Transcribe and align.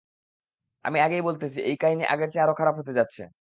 আমি 0.85 0.97
আগেই 0.99 1.23
বলতেছি 1.27 1.59
এই 1.61 1.75
কাহিনি 1.77 2.03
আগের 2.05 2.29
চেয়ে 2.31 2.43
আরো 2.45 2.53
খারাপ 2.59 2.75
হতে 2.79 2.91
যাচ্ছে। 2.99 3.21